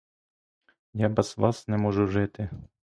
Я 0.93 1.09
без 1.09 1.37
вас 1.37 1.67
не 1.67 1.77
можу 1.77 2.07
жити. 2.07 2.49